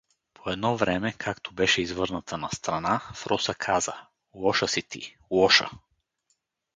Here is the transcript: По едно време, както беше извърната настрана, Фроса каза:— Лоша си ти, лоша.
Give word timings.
По 0.33 0.49
едно 0.49 0.77
време, 0.77 1.13
както 1.17 1.53
беше 1.53 1.81
извърната 1.81 2.37
настрана, 2.37 2.99
Фроса 3.15 3.53
каза:— 3.53 3.93
Лоша 4.35 4.67
си 4.67 4.81
ти, 4.81 5.17
лоша. 5.31 5.69